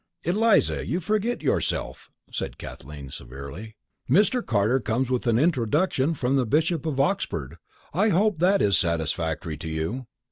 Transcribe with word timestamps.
"Eliza, 0.23 0.83
you 0.83 0.99
forget 0.99 1.43
yourself," 1.43 2.09
said 2.31 2.57
Kathleen, 2.57 3.11
severely. 3.11 3.75
"Mr. 4.09 4.43
Carter 4.43 4.79
comes 4.79 5.11
with 5.11 5.27
an 5.27 5.37
introduction 5.37 6.15
from 6.15 6.37
the 6.37 6.47
Bishop 6.47 6.87
of 6.87 6.99
Oxford. 6.99 7.57
I 7.93 8.09
hope 8.09 8.39
that 8.39 8.63
is 8.63 8.75
satisfactory 8.79 9.57
to 9.57 9.69
you! 9.69 10.07